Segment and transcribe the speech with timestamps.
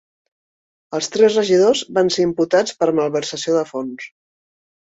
[0.97, 4.13] Els tres regidors van ser imputats per malversació de fons.